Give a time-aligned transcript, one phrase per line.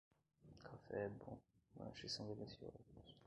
[0.63, 1.39] Café é bom,
[1.79, 3.15] lanches são deliciosos.